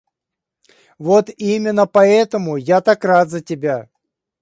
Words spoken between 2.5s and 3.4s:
я так рад